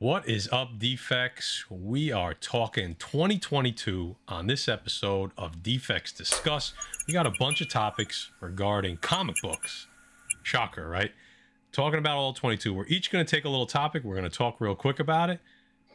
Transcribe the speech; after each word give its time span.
What 0.00 0.26
is 0.26 0.48
up, 0.50 0.78
defects? 0.78 1.66
We 1.68 2.10
are 2.10 2.32
talking 2.32 2.94
2022 2.94 4.16
on 4.28 4.46
this 4.46 4.66
episode 4.66 5.30
of 5.36 5.62
Defects 5.62 6.10
Discuss. 6.12 6.72
We 7.06 7.12
got 7.12 7.26
a 7.26 7.32
bunch 7.38 7.60
of 7.60 7.68
topics 7.68 8.30
regarding 8.40 8.96
comic 8.96 9.36
books. 9.42 9.88
Shocker, 10.42 10.88
right? 10.88 11.12
Talking 11.72 11.98
about 11.98 12.16
all 12.16 12.32
22. 12.32 12.72
We're 12.72 12.86
each 12.86 13.10
going 13.10 13.26
to 13.26 13.30
take 13.30 13.44
a 13.44 13.50
little 13.50 13.66
topic. 13.66 14.02
We're 14.02 14.16
going 14.16 14.28
to 14.28 14.34
talk 14.34 14.58
real 14.58 14.74
quick 14.74 15.00
about 15.00 15.28
it. 15.28 15.40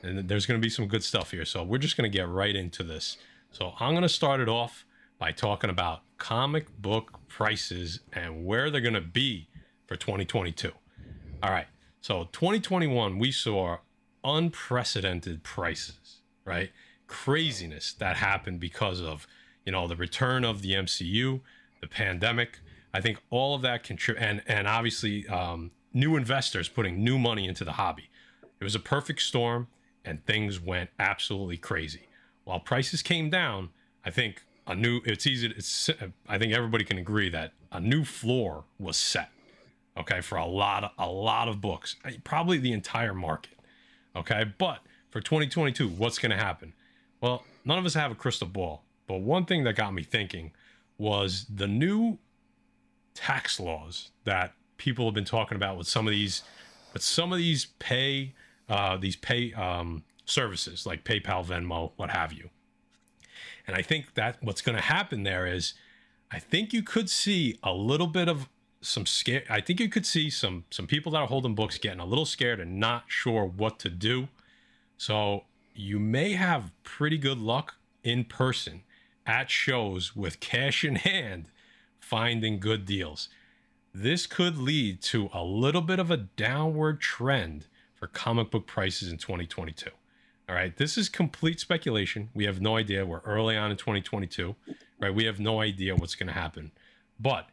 And 0.04 0.30
there's 0.30 0.46
going 0.46 0.62
to 0.62 0.64
be 0.64 0.70
some 0.70 0.86
good 0.86 1.04
stuff 1.04 1.32
here. 1.32 1.44
So 1.44 1.64
we're 1.64 1.80
just 1.80 1.98
going 1.98 2.10
to 2.10 2.16
get 2.16 2.30
right 2.30 2.56
into 2.56 2.84
this. 2.84 3.18
So 3.50 3.74
I'm 3.80 3.94
going 3.94 4.04
to 4.04 4.08
start 4.08 4.40
it 4.40 4.48
off 4.48 4.86
by 5.18 5.32
talking 5.32 5.72
about 5.72 6.02
comic 6.20 6.68
book 6.80 7.22
prices 7.28 8.02
and 8.14 8.46
where 8.46 8.70
they're 8.70 8.82
going 8.82 8.94
to 8.94 9.02
be 9.02 9.48
for 9.88 9.96
2022. 9.96 10.72
All 11.42 11.50
right. 11.50 11.66
So 12.02 12.30
2021, 12.34 13.18
we 13.18 13.32
saw 13.32 13.78
unprecedented 14.26 15.44
prices, 15.44 16.22
right? 16.44 16.72
Craziness 17.08 17.94
that 17.94 18.18
happened 18.18 18.60
because 18.60 19.00
of, 19.02 19.28
you 19.66 19.72
know, 19.72 19.88
the 19.88 19.96
return 19.96 20.44
of 20.44 20.62
the 20.62 20.72
MCU, 20.74 21.42
the 21.82 21.88
pandemic. 21.88 22.60
I 22.94 23.02
think 23.02 23.20
all 23.30 23.56
of 23.56 23.62
that 23.62 23.84
contribute, 23.84 24.24
and 24.24 24.42
and 24.48 24.68
obviously 24.68 25.28
um, 25.28 25.72
new 25.94 26.16
investors 26.16 26.68
putting 26.68 27.04
new 27.04 27.20
money 27.20 27.48
into 27.48 27.64
the 27.64 27.74
hobby. 27.74 28.10
It 28.60 28.64
was 28.64 28.76
a 28.76 28.80
perfect 28.80 29.22
storm, 29.22 29.68
and 30.04 30.26
things 30.26 30.60
went 30.60 30.90
absolutely 31.00 31.58
crazy. 31.58 32.08
While 32.44 32.60
prices 32.60 33.02
came 33.02 33.30
down, 33.30 33.70
I 34.04 34.12
think 34.12 34.44
a 34.68 34.76
new. 34.76 35.02
It's 35.06 35.28
easy. 35.28 35.54
It's. 35.56 35.90
I 36.28 36.38
think 36.38 36.54
everybody 36.54 36.84
can 36.84 36.98
agree 36.98 37.30
that 37.30 37.54
a 37.72 37.80
new 37.80 38.04
floor 38.04 38.64
was 38.80 38.98
set. 38.98 39.30
Okay, 39.98 40.22
for 40.22 40.38
a 40.38 40.46
lot 40.46 40.84
of 40.84 40.92
a 40.98 41.10
lot 41.10 41.48
of 41.48 41.62
books, 41.62 41.96
probably 42.24 42.58
the 42.58 42.72
entire 42.72 43.14
market. 43.14 43.55
Okay. 44.16 44.46
But 44.58 44.80
for 45.10 45.22
2022, 45.22 45.88
what's 45.90 46.20
going 46.20 46.32
to 46.32 46.38
happen? 46.38 46.74
Well, 47.22 47.44
none 47.64 47.78
of 47.78 47.86
us 47.86 47.94
have 47.94 48.12
a 48.12 48.16
crystal 48.16 48.48
ball. 48.48 48.84
But 49.08 49.22
one 49.22 49.46
thing 49.46 49.64
that 49.66 49.76
got 49.76 49.94
me 49.94 50.04
thinking 50.04 50.52
was 50.98 51.46
the 51.54 51.68
new 51.68 52.18
tax 53.14 53.60
laws 53.60 54.12
that 54.24 54.54
people 54.78 55.06
have 55.06 55.14
been 55.14 55.26
talking 55.26 55.56
about 55.56 55.78
with 55.78 55.88
some 55.88 56.08
of 56.08 56.12
these, 56.12 56.44
but 56.94 57.02
some 57.02 57.32
of 57.32 57.38
these 57.38 57.68
pay, 57.80 58.34
uh, 58.70 58.98
these 58.98 59.16
pay 59.16 59.54
um, 59.54 60.04
services 60.26 60.86
like 60.86 61.04
PayPal, 61.04 61.46
Venmo, 61.46 61.92
what 61.96 62.10
have 62.10 62.34
you. 62.34 62.50
And 63.68 63.76
I 63.76 63.82
think 63.82 64.14
that 64.16 64.38
what's 64.42 64.62
going 64.62 64.76
to 64.76 64.84
happen 64.84 65.24
there 65.24 65.48
is, 65.48 65.74
I 66.32 66.40
think 66.40 66.74
you 66.74 66.84
could 66.84 67.10
see 67.10 67.58
a 67.64 67.74
little 67.74 68.08
bit 68.08 68.28
of 68.28 68.50
some 68.86 69.06
scare. 69.06 69.44
I 69.50 69.62
think 69.62 69.80
you 69.80 69.90
could 69.90 70.06
see 70.06 70.30
some 70.30 70.66
some 70.70 70.88
people 70.88 71.12
that 71.14 71.20
are 71.20 71.28
holding 71.28 71.56
books 71.56 71.78
getting 71.78 72.00
a 72.00 72.06
little 72.06 72.26
scared 72.26 72.60
and 72.60 72.80
not 72.80 73.06
sure 73.08 73.46
what 73.46 73.80
to 73.80 73.90
do. 73.90 74.28
So 74.98 75.44
you 75.74 76.00
may 76.00 76.34
have 76.34 76.72
pretty 76.84 77.18
good 77.18 77.40
luck 77.40 77.76
in 78.04 78.24
person 78.26 78.84
at 79.26 79.50
shows 79.50 80.16
with 80.16 80.40
cash 80.40 80.84
in 80.84 80.96
hand 80.96 81.50
finding 82.00 82.60
good 82.60 82.86
deals. 82.86 83.30
This 83.94 84.28
could 84.28 84.58
lead 84.58 85.02
to 85.04 85.30
a 85.34 85.44
little 85.44 85.82
bit 85.82 86.00
of 86.00 86.12
a 86.12 86.18
downward 86.18 87.02
trend 87.02 87.66
for 87.96 88.08
comic 88.08 88.52
book 88.52 88.68
prices 88.68 89.10
in 89.10 89.18
2022. 89.18 89.90
All 90.48 90.56
right, 90.56 90.76
this 90.78 90.98
is 90.98 91.10
complete 91.10 91.60
speculation. 91.60 92.30
We 92.36 92.46
have 92.46 92.62
no 92.62 92.78
idea. 92.78 93.06
We're 93.06 93.22
early 93.22 93.58
on 93.58 93.72
in 93.72 93.78
2022, 93.78 94.56
right? 95.00 95.14
We 95.14 95.26
have 95.26 95.40
no 95.40 95.60
idea 95.60 95.96
what's 95.96 96.14
going 96.14 96.28
to 96.28 96.34
happen. 96.34 96.72
But 97.20 97.48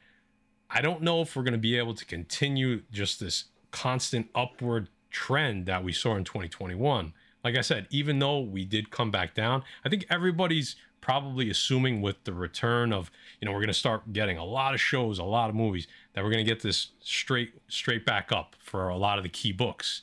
I 0.73 0.81
don't 0.81 1.03
know 1.03 1.21
if 1.21 1.37
we're 1.37 1.43
going 1.43 1.53
to 1.53 1.59
be 1.59 1.77
able 1.77 1.95
to 1.95 2.05
continue 2.05 2.83
just 2.91 3.21
this 3.21 3.45
constant 3.71 4.29
upward 4.35 4.89
trend 5.11 5.67
that 5.67 5.85
we 5.85 5.93
saw 5.93 6.17
in 6.17 6.25
2021. 6.25 7.13
Like 7.45 7.57
I 7.57 7.61
said, 7.61 7.87
even 7.91 8.19
though 8.19 8.41
we 8.41 8.65
did 8.65 8.91
come 8.91 9.11
back 9.11 9.35
down, 9.35 9.65
I 9.85 9.89
think 9.89 10.07
everybody's 10.09 10.77
probably 11.03 11.51
assuming 11.51 12.01
with 12.01 12.25
the 12.25 12.33
return 12.33 12.93
of, 12.93 13.11
you 13.41 13.47
know, 13.47 13.53
we're 13.53 13.59
going 13.59 13.69
to 13.69 13.75
start 13.75 14.13
getting 14.13 14.39
a 14.39 14.45
lot 14.45 14.73
of 14.73 14.81
shows, 14.81 15.19
a 15.19 15.25
lot 15.25 15.51
of 15.51 15.57
movies 15.57 15.89
that 16.15 16.25
we're 16.25 16.31
going 16.31 16.45
to 16.45 16.51
get 16.51 16.63
this 16.63 16.91
straight 17.01 17.53
straight 17.69 18.07
back 18.07 18.33
up 18.33 18.57
for 18.59 18.89
a 18.89 18.97
lot 18.97 19.19
of 19.19 19.25
the 19.25 19.29
key 19.29 19.53
books. 19.53 20.03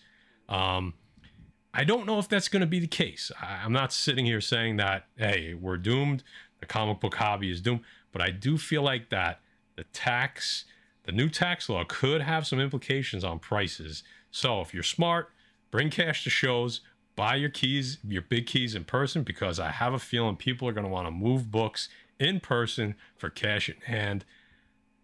Um, 0.49 0.93
I 1.73 1.83
don't 1.83 2.05
know 2.05 2.19
if 2.19 2.27
that's 2.27 2.49
going 2.49 2.61
to 2.61 2.67
be 2.67 2.79
the 2.79 2.87
case. 2.87 3.31
I, 3.41 3.61
I'm 3.63 3.73
not 3.73 3.93
sitting 3.93 4.25
here 4.25 4.41
saying 4.41 4.77
that, 4.77 5.05
hey, 5.15 5.53
we're 5.53 5.77
doomed. 5.77 6.23
The 6.59 6.65
comic 6.65 6.99
book 6.99 7.15
hobby 7.15 7.49
is 7.49 7.61
doomed. 7.61 7.81
But 8.11 8.21
I 8.21 8.31
do 8.31 8.57
feel 8.57 8.83
like 8.83 9.09
that 9.09 9.39
the 9.79 9.85
tax, 9.93 10.65
the 11.03 11.11
new 11.13 11.29
tax 11.29 11.69
law 11.69 11.85
could 11.87 12.19
have 12.19 12.45
some 12.45 12.59
implications 12.59 13.23
on 13.23 13.39
prices. 13.39 14.03
So 14.29 14.59
if 14.59 14.73
you're 14.73 14.83
smart, 14.83 15.31
bring 15.71 15.89
cash 15.89 16.25
to 16.25 16.29
shows, 16.29 16.81
buy 17.15 17.35
your 17.35 17.49
keys, 17.49 17.97
your 18.05 18.23
big 18.23 18.45
keys 18.45 18.75
in 18.75 18.83
person, 18.83 19.23
because 19.23 19.57
I 19.57 19.71
have 19.71 19.93
a 19.93 19.99
feeling 19.99 20.35
people 20.35 20.67
are 20.67 20.73
going 20.73 20.83
to 20.83 20.91
want 20.91 21.07
to 21.07 21.11
move 21.11 21.49
books 21.49 21.87
in 22.19 22.41
person 22.41 22.95
for 23.15 23.29
cash 23.29 23.69
in 23.69 23.77
hand. 23.85 24.25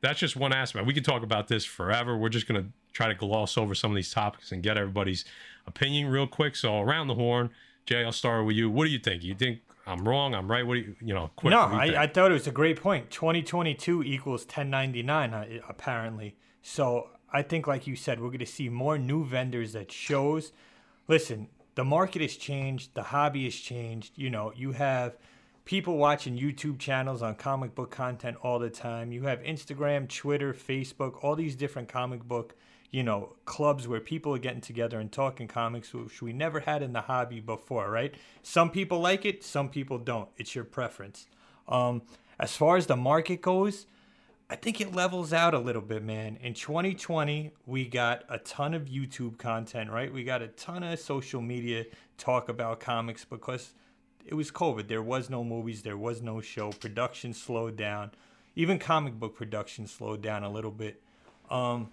That's 0.02 0.19
just 0.19 0.35
one 0.35 0.52
aspect. 0.52 0.85
We 0.85 0.94
could 0.94 1.06
talk 1.06 1.24
about 1.24 1.47
this 1.47 1.64
forever. 1.64 2.18
We're 2.18 2.28
just 2.28 2.46
going 2.46 2.62
to 2.62 2.69
try 2.91 3.08
to 3.08 3.16
gloss 3.16 3.58
over 3.58 3.74
some 3.75 3.91
of 3.91 3.96
these 3.96 4.12
topics 4.12 4.52
and 4.52 4.62
get 4.62 4.78
everybody's 4.78 5.24
opinion 5.66 6.09
real 6.09 6.28
quick. 6.28 6.58
So 6.58 6.81
around 6.81 7.08
the 7.08 7.16
horn, 7.16 7.50
Jay, 7.85 8.03
I'll 8.03 8.12
start 8.12 8.46
with 8.46 8.56
you. 8.56 8.69
What 8.69 8.85
do 8.85 8.91
you 8.91 9.00
think? 9.00 9.23
You 9.23 9.35
think 9.35 9.59
I'm 9.85 10.07
wrong. 10.07 10.34
I'm 10.34 10.50
right. 10.50 10.66
What 10.66 10.75
do 10.75 10.79
you, 10.81 10.96
you 11.01 11.13
know? 11.13 11.29
Quick, 11.35 11.51
no, 11.51 11.59
I, 11.59 12.03
I, 12.03 12.07
thought 12.07 12.31
it 12.31 12.34
was 12.34 12.47
a 12.47 12.51
great 12.51 12.81
point. 12.81 13.12
2022 13.12 14.03
equals 14.03 14.41
1099 14.41 15.34
uh, 15.34 15.46
apparently. 15.69 16.35
So 16.63 17.09
I 17.31 17.44
think, 17.44 17.68
like 17.68 17.85
you 17.85 17.96
said, 17.96 18.19
we're 18.19 18.29
going 18.29 18.40
to 18.40 18.46
see 18.46 18.69
more 18.69 18.97
new 18.97 19.23
vendors 19.23 19.75
at 19.75 19.91
shows. 19.91 20.51
Listen, 21.07 21.47
the 21.75 21.84
market 21.84 22.23
has 22.23 22.35
changed. 22.35 22.96
The 22.96 23.03
hobby 23.03 23.44
has 23.44 23.56
changed. 23.56 24.13
You 24.16 24.31
know, 24.31 24.52
you 24.56 24.72
have 24.72 25.16
people 25.66 25.97
watching 25.97 26.38
YouTube 26.38 26.79
channels 26.79 27.22
on 27.22 27.35
comic 27.35 27.75
book 27.75 27.91
content 27.91 28.38
all 28.41 28.57
the 28.57 28.72
time. 28.72 29.12
You 29.12 29.23
have 29.23 29.41
Instagram, 29.41 30.09
Twitter, 30.09 30.53
Facebook, 30.53 31.23
all 31.23 31.35
these 31.35 31.56
different 31.56 31.88
comic 31.88 32.23
book 32.23 32.56
you 32.95 33.03
know, 33.03 33.33
clubs 33.44 33.89
where 33.89 34.00
people 34.00 34.33
are 34.33 34.39
getting 34.39 34.61
together 34.61 35.01
and 35.01 35.11
talking 35.11 35.50
comics, 35.50 35.94
which 35.94 36.22
we 36.22 36.31
never 36.31 36.61
had 36.61 36.81
in 36.81 36.94
the 36.94 37.01
hobby 37.01 37.41
before, 37.41 37.91
right? 37.91 38.16
Some 38.41 38.69
people 38.69 39.01
like 39.01 39.25
it, 39.25 39.44
some 39.44 39.67
people 39.67 39.97
don't. 39.97 40.29
It's 40.38 40.56
your 40.56 40.63
preference. 40.63 41.28
Um, 41.67 42.03
as 42.39 42.55
far 42.55 42.78
as 42.78 42.88
the 42.88 42.95
market 42.95 43.41
goes, 43.41 43.85
I 44.50 44.55
think 44.55 44.79
it 44.79 44.95
levels 44.95 45.34
out 45.34 45.53
a 45.53 45.59
little 45.59 45.81
bit, 45.81 46.03
man. 46.03 46.38
In 46.41 46.53
2020, 46.53 47.51
we 47.66 47.84
got 47.84 48.23
a 48.29 48.38
ton 48.38 48.73
of 48.73 48.85
YouTube 48.85 49.38
content, 49.38 49.91
right? 49.91 50.13
We 50.13 50.23
got 50.23 50.41
a 50.41 50.47
ton 50.47 50.81
of 50.81 50.97
social 50.97 51.41
media 51.41 51.84
talk 52.17 52.47
about 52.47 52.79
comics 52.79 53.25
because 53.25 53.73
it 54.25 54.35
was 54.35 54.51
COVID. 54.51 54.88
There 54.88 55.03
was 55.03 55.29
no 55.29 55.44
movies, 55.44 55.81
there 55.81 55.97
was 55.97 56.22
no 56.22 56.39
show. 56.39 56.72
Production 56.72 57.34
slowed 57.34 57.75
down. 57.75 58.11
Even 58.55 58.79
comic 58.79 59.16
book 59.16 59.35
production 59.35 59.85
slowed 59.85 60.22
down 60.22 60.45
a 60.45 60.50
little 60.50 60.72
bit. 60.72 61.01
Um, 61.51 61.89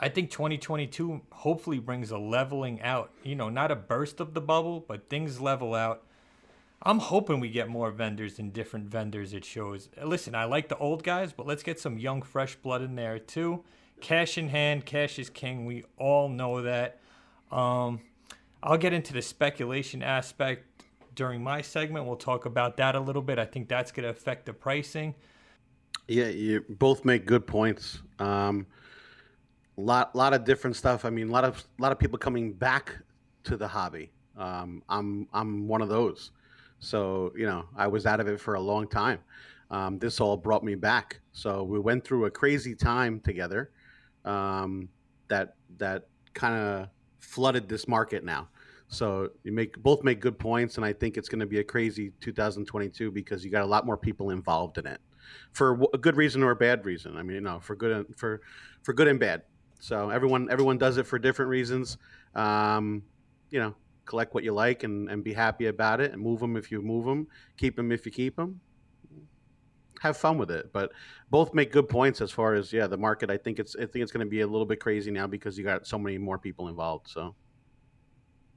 I 0.00 0.08
think 0.08 0.30
2022 0.30 1.22
hopefully 1.30 1.78
brings 1.78 2.10
a 2.10 2.18
leveling 2.18 2.80
out. 2.82 3.10
You 3.24 3.34
know, 3.34 3.48
not 3.48 3.70
a 3.70 3.76
burst 3.76 4.20
of 4.20 4.34
the 4.34 4.40
bubble, 4.40 4.84
but 4.86 5.08
things 5.08 5.40
level 5.40 5.74
out. 5.74 6.04
I'm 6.82 7.00
hoping 7.00 7.40
we 7.40 7.50
get 7.50 7.68
more 7.68 7.90
vendors 7.90 8.38
and 8.38 8.52
different 8.52 8.88
vendors 8.88 9.34
at 9.34 9.44
shows. 9.44 9.88
Listen, 10.00 10.36
I 10.36 10.44
like 10.44 10.68
the 10.68 10.78
old 10.78 11.02
guys, 11.02 11.32
but 11.32 11.46
let's 11.46 11.64
get 11.64 11.80
some 11.80 11.98
young, 11.98 12.22
fresh 12.22 12.54
blood 12.54 12.82
in 12.82 12.94
there 12.94 13.18
too. 13.18 13.64
Cash 14.00 14.38
in 14.38 14.48
hand, 14.48 14.86
cash 14.86 15.18
is 15.18 15.28
king. 15.28 15.66
We 15.66 15.84
all 15.96 16.28
know 16.28 16.62
that. 16.62 17.00
Um, 17.50 18.00
I'll 18.62 18.78
get 18.78 18.92
into 18.92 19.12
the 19.12 19.22
speculation 19.22 20.02
aspect 20.02 20.84
during 21.16 21.42
my 21.42 21.62
segment. 21.62 22.06
We'll 22.06 22.16
talk 22.16 22.46
about 22.46 22.76
that 22.76 22.94
a 22.94 23.00
little 23.00 23.22
bit. 23.22 23.40
I 23.40 23.44
think 23.44 23.68
that's 23.68 23.90
going 23.90 24.04
to 24.04 24.10
affect 24.10 24.46
the 24.46 24.52
pricing. 24.52 25.16
Yeah, 26.06 26.28
you 26.28 26.64
both 26.68 27.04
make 27.04 27.26
good 27.26 27.44
points. 27.46 28.00
Um, 28.20 28.66
lot 29.80 30.14
lot 30.14 30.32
of 30.34 30.44
different 30.44 30.76
stuff. 30.76 31.04
I 31.04 31.10
mean, 31.10 31.28
a 31.28 31.32
lot 31.32 31.44
of 31.44 31.64
a 31.78 31.82
lot 31.82 31.92
of 31.92 31.98
people 31.98 32.18
coming 32.18 32.52
back 32.52 32.96
to 33.44 33.56
the 33.56 33.68
hobby. 33.68 34.10
Um, 34.36 34.82
I'm 34.88 35.28
I'm 35.32 35.68
one 35.68 35.82
of 35.82 35.88
those. 35.88 36.32
So 36.80 37.32
you 37.36 37.46
know, 37.46 37.66
I 37.76 37.86
was 37.86 38.06
out 38.06 38.20
of 38.20 38.28
it 38.28 38.40
for 38.40 38.54
a 38.54 38.60
long 38.60 38.88
time. 38.88 39.20
Um, 39.70 39.98
this 39.98 40.20
all 40.20 40.36
brought 40.36 40.64
me 40.64 40.74
back. 40.74 41.20
So 41.32 41.62
we 41.62 41.78
went 41.78 42.04
through 42.04 42.24
a 42.26 42.30
crazy 42.30 42.74
time 42.74 43.20
together. 43.20 43.70
Um, 44.24 44.88
that 45.28 45.54
that 45.78 46.08
kind 46.34 46.56
of 46.56 46.88
flooded 47.18 47.68
this 47.68 47.86
market 47.86 48.24
now. 48.24 48.48
So 48.88 49.30
you 49.44 49.52
make 49.52 49.76
both 49.82 50.02
make 50.02 50.20
good 50.20 50.38
points, 50.38 50.76
and 50.76 50.84
I 50.84 50.92
think 50.92 51.16
it's 51.16 51.28
going 51.28 51.40
to 51.40 51.46
be 51.46 51.58
a 51.58 51.64
crazy 51.64 52.12
2022 52.20 53.10
because 53.10 53.44
you 53.44 53.50
got 53.50 53.62
a 53.62 53.66
lot 53.66 53.84
more 53.84 53.98
people 53.98 54.30
involved 54.30 54.78
in 54.78 54.86
it, 54.86 55.00
for 55.52 55.78
a 55.92 55.98
good 55.98 56.16
reason 56.16 56.42
or 56.42 56.52
a 56.52 56.56
bad 56.56 56.86
reason. 56.86 57.16
I 57.16 57.22
mean, 57.22 57.34
you 57.36 57.40
know, 57.42 57.60
for 57.60 57.76
good 57.76 57.92
and 57.92 58.16
for 58.16 58.40
for 58.82 58.94
good 58.94 59.08
and 59.08 59.20
bad. 59.20 59.42
So 59.78 60.10
everyone 60.10 60.50
everyone 60.50 60.78
does 60.78 60.96
it 60.96 61.06
for 61.06 61.18
different 61.18 61.48
reasons. 61.50 61.98
Um, 62.34 63.02
you 63.50 63.60
know, 63.60 63.74
collect 64.04 64.34
what 64.34 64.44
you 64.44 64.52
like 64.52 64.82
and, 64.84 65.10
and 65.10 65.22
be 65.24 65.32
happy 65.32 65.66
about 65.66 66.00
it, 66.00 66.12
and 66.12 66.20
move 66.22 66.40
them 66.40 66.56
if 66.56 66.70
you 66.70 66.82
move 66.82 67.04
them, 67.04 67.26
keep 67.56 67.76
them 67.76 67.92
if 67.92 68.04
you 68.06 68.12
keep 68.12 68.36
them. 68.36 68.60
Have 70.00 70.16
fun 70.16 70.38
with 70.38 70.50
it, 70.50 70.72
but 70.72 70.92
both 71.30 71.54
make 71.54 71.72
good 71.72 71.88
points 71.88 72.20
as 72.20 72.30
far 72.30 72.54
as 72.54 72.72
yeah 72.72 72.86
the 72.86 72.96
market. 72.96 73.30
I 73.30 73.36
think 73.36 73.58
it's 73.58 73.74
I 73.76 73.86
think 73.86 74.02
it's 74.02 74.12
going 74.12 74.24
to 74.24 74.30
be 74.30 74.42
a 74.42 74.46
little 74.46 74.66
bit 74.66 74.80
crazy 74.80 75.10
now 75.10 75.26
because 75.26 75.58
you 75.58 75.64
got 75.64 75.86
so 75.86 75.98
many 75.98 76.18
more 76.18 76.38
people 76.38 76.68
involved. 76.68 77.08
So 77.08 77.34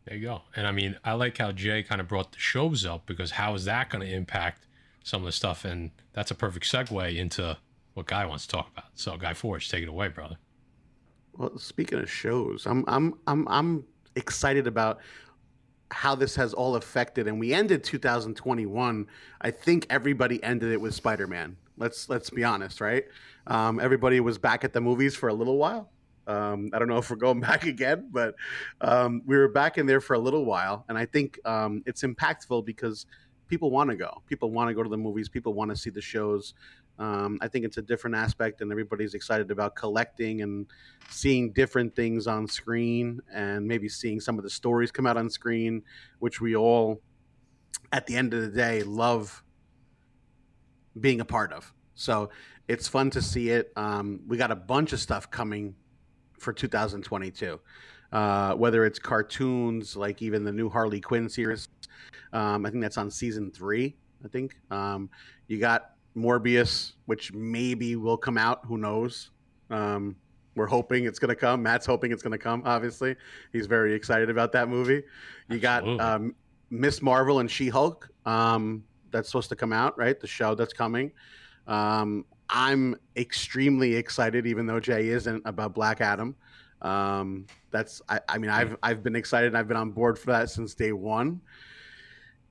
There 0.06 0.16
you 0.18 0.24
go. 0.24 0.42
And 0.56 0.68
I 0.68 0.72
mean, 0.72 0.98
I 1.04 1.14
like 1.14 1.38
how 1.38 1.52
Jay 1.52 1.84
kind 1.84 2.02
of 2.02 2.08
brought 2.08 2.32
the 2.32 2.40
shows 2.40 2.86
up 2.86 3.06
because 3.06 3.32
how 3.32 3.54
is 3.56 3.66
that 3.66 3.90
going 3.90 4.06
to 4.08 4.14
impact 4.14 4.68
some 5.04 5.22
of 5.22 5.26
the 5.26 5.32
stuff? 5.32 5.66
And 5.66 5.92
that's 6.14 6.32
a 6.32 6.36
perfect 6.36 6.66
segue 6.66 7.16
into 7.16 7.58
what 7.94 8.08
Guy 8.08 8.26
wants 8.26 8.48
to 8.48 8.52
talk 8.56 8.70
about. 8.72 8.86
So, 8.96 9.18
Guy 9.18 9.34
Forge, 9.34 9.70
take 9.70 9.84
it 9.84 9.90
away, 9.90 10.08
brother. 10.08 10.38
Well, 11.38 11.58
speaking 11.58 12.00
of 12.00 12.10
shows, 12.10 12.66
I'm 12.66 12.84
I'm 12.88 13.16
I'm 13.28 13.48
I'm 13.48 13.86
excited 14.16 14.68
about 14.68 15.00
how 15.90 16.16
this 16.16 16.36
has 16.36 16.54
all 16.54 16.78
affected 16.78 17.28
and 17.28 17.38
we 17.38 17.54
ended 17.54 17.84
2021 17.84 19.06
i 19.42 19.52
think 19.52 19.86
everybody 19.90 20.42
ended 20.42 20.72
it 20.72 20.80
with 20.80 20.96
spider-man. 20.96 21.58
Let's 21.78 22.08
let's 22.08 22.30
be 22.30 22.46
honest 22.46 22.80
right? 22.80 23.04
Um, 23.48 23.78
everybody 23.80 24.22
was 24.22 24.38
back 24.38 24.64
at 24.64 24.72
the 24.72 24.80
movies 24.80 25.18
for 25.18 25.28
a 25.28 25.34
little 25.34 25.58
while. 25.58 25.90
Um, 26.28 26.70
i 26.74 26.80
don't 26.80 26.88
know 26.88 26.98
if 26.98 27.10
we're 27.10 27.18
going 27.18 27.42
back 27.52 27.66
again 27.66 28.08
but 28.12 28.36
um, 28.80 29.22
we 29.26 29.36
were 29.36 29.50
back 29.50 29.78
in 29.78 29.86
there 29.86 30.00
for 30.00 30.14
a 30.14 30.20
little 30.20 30.46
while 30.46 30.86
and 30.88 30.98
i 30.98 31.06
think 31.06 31.40
um, 31.46 31.84
it's 31.86 32.04
impactful 32.04 32.66
because 32.66 33.06
people 33.52 33.70
want 33.70 33.90
to 33.90 33.98
go. 33.98 34.24
People 34.28 34.50
want 34.50 34.70
to 34.70 34.74
go 34.74 34.82
to 34.82 34.88
the 34.90 34.98
movies. 34.98 35.28
People 35.28 35.54
want 35.54 35.70
to 35.70 35.76
see 35.76 35.90
the 35.90 36.02
shows 36.02 36.54
um, 37.02 37.40
I 37.42 37.48
think 37.48 37.66
it's 37.66 37.78
a 37.78 37.82
different 37.82 38.16
aspect, 38.16 38.62
and 38.62 38.72
everybody's 38.72 39.16
excited 39.16 39.50
about 39.50 39.76
collecting 39.76 40.44
and 40.44 40.68
seeing 41.10 41.52
different 41.52 41.96
things 41.96 42.28
on 42.28 42.48
screen, 42.48 43.20
and 43.34 43.68
maybe 43.68 43.90
seeing 43.90 44.20
some 44.20 44.38
of 44.38 44.44
the 44.44 44.52
stories 44.52 44.92
come 44.92 45.08
out 45.08 45.18
on 45.18 45.28
screen, 45.28 45.82
which 46.20 46.40
we 46.40 46.56
all, 46.56 47.02
at 47.92 48.06
the 48.06 48.16
end 48.16 48.36
of 48.36 48.42
the 48.42 48.50
day, 48.50 48.84
love 48.84 49.44
being 51.00 51.22
a 51.22 51.26
part 51.26 51.52
of. 51.52 51.74
So 51.96 52.30
it's 52.68 52.88
fun 52.88 53.10
to 53.12 53.22
see 53.22 53.50
it. 53.50 53.74
Um, 53.76 54.20
we 54.28 54.38
got 54.38 54.52
a 54.52 54.56
bunch 54.56 54.94
of 54.94 55.00
stuff 55.00 55.32
coming 55.32 55.74
for 56.38 56.54
2022. 56.54 57.60
Uh, 58.12 58.54
whether 58.54 58.86
it's 58.86 59.00
cartoons 59.00 59.96
like 59.96 60.22
even 60.22 60.44
the 60.44 60.52
new 60.52 60.70
Harley 60.70 61.02
Quinn 61.02 61.30
series, 61.30 61.68
um, 62.32 62.64
I 62.64 62.70
think 62.70 62.84
that's 62.84 62.98
on 62.98 63.10
season 63.10 63.50
three. 63.50 63.96
I 64.24 64.28
think 64.28 64.56
um, 64.70 65.10
you 65.48 65.58
got 65.58 65.96
Morbius, 66.16 66.94
which 67.06 67.34
maybe 67.34 67.96
will 67.96 68.18
come 68.18 68.38
out. 68.38 68.62
Who 68.66 68.78
knows? 68.78 69.32
Um, 69.70 70.16
we're 70.56 70.68
hoping 70.68 71.06
it's 71.06 71.20
going 71.20 71.30
to 71.30 71.36
come. 71.36 71.64
Matt's 71.64 71.86
hoping 71.86 72.12
it's 72.12 72.22
going 72.22 72.32
to 72.32 72.38
come. 72.38 72.62
Obviously, 72.66 73.16
he's 73.54 73.68
very 73.68 73.94
excited 73.94 74.30
about 74.30 74.52
that 74.52 74.68
movie. 74.68 75.04
You 75.50 75.60
got 75.60 75.88
um, 76.00 76.36
Miss 76.70 77.02
Marvel 77.02 77.40
and 77.40 77.50
She 77.50 77.70
Hulk. 77.70 78.10
Um, 78.26 78.84
that's 79.12 79.30
supposed 79.30 79.50
to 79.50 79.56
come 79.56 79.74
out, 79.74 79.98
right? 79.98 80.20
The 80.20 80.28
show 80.28 80.56
that's 80.56 80.74
coming. 80.74 81.12
Um, 81.68 82.26
I'm 82.50 82.98
extremely 83.16 83.96
excited, 83.96 84.46
even 84.46 84.66
though 84.66 84.80
Jay 84.80 85.08
isn't 85.08 85.42
about 85.46 85.74
Black 85.74 86.02
Adam. 86.02 86.36
Um, 86.82 87.46
that's 87.70 88.02
I, 88.10 88.20
I 88.28 88.38
mean 88.38 88.50
I've 88.50 88.76
I've 88.84 89.04
been 89.04 89.16
excited. 89.16 89.48
and 89.48 89.58
I've 89.58 89.68
been 89.68 89.78
on 89.78 89.92
board 89.92 90.18
for 90.18 90.32
that 90.32 90.50
since 90.50 90.74
day 90.74 90.92
one. 90.92 91.40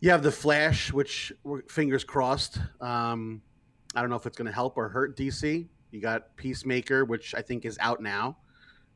You 0.00 0.10
have 0.10 0.22
the 0.22 0.32
Flash, 0.32 0.92
which 0.92 1.32
fingers 1.68 2.04
crossed. 2.04 2.58
Um, 2.80 3.42
I 3.94 4.00
don't 4.00 4.10
know 4.10 4.16
if 4.16 4.26
it's 4.26 4.37
going 4.37 4.46
to 4.46 4.52
help 4.52 4.76
or 4.76 4.88
hurt 4.88 5.16
DC. 5.16 5.66
You 5.90 6.00
got 6.00 6.37
Peacemaker, 6.37 7.04
which 7.04 7.34
I 7.34 7.42
think 7.42 7.64
is 7.64 7.76
out 7.81 8.00
now. 8.00 8.37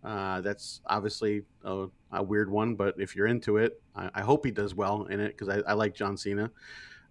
Uh, 0.04 0.40
that's 0.42 0.80
obviously 0.86 1.42
a, 1.64 1.86
a, 2.12 2.22
weird 2.22 2.50
one, 2.50 2.74
but 2.74 2.94
if 2.98 3.16
you're 3.16 3.26
into 3.26 3.56
it, 3.56 3.80
I, 3.96 4.10
I 4.16 4.20
hope 4.20 4.44
he 4.44 4.50
does 4.50 4.74
well 4.74 5.04
in 5.04 5.18
it 5.18 5.28
because 5.28 5.48
I, 5.48 5.70
I, 5.70 5.72
like 5.72 5.94
John 5.94 6.18
Cena. 6.18 6.50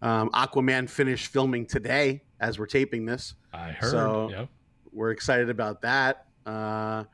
Um, 0.04 0.30
Aquaman 0.30 0.88
finished 0.88 1.28
filming 1.28 1.66
today 1.66 2.22
as 2.40 2.60
we're 2.60 2.68
taping 2.68 3.06
this. 3.06 3.34
I 3.52 3.72
heard. 3.72 3.90
So 3.90 4.30
yep. 4.30 4.50
we're 4.92 5.10
excited 5.10 5.50
about 5.50 5.82
that. 5.82 6.28
Uh, 6.46 7.06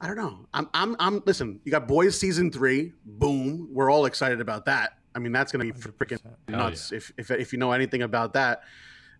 I 0.00 0.06
don't 0.08 0.16
know. 0.16 0.46
I'm, 0.52 0.68
I'm, 0.74 0.96
I'm. 0.98 1.22
Listen, 1.26 1.60
you 1.64 1.70
got 1.70 1.86
Boys 1.86 2.18
season 2.18 2.50
three. 2.50 2.92
Boom. 3.06 3.68
We're 3.70 3.90
all 3.90 4.06
excited 4.06 4.40
about 4.40 4.64
that. 4.64 4.98
I 5.14 5.20
mean, 5.20 5.30
that's 5.30 5.52
going 5.52 5.66
to 5.66 5.72
be 5.72 5.80
freaking 5.80 6.18
nuts. 6.48 6.90
Yeah. 6.90 6.96
If, 6.96 7.12
if 7.16 7.30
if 7.30 7.52
you 7.52 7.58
know 7.60 7.70
anything 7.70 8.02
about 8.02 8.32
that. 8.32 8.64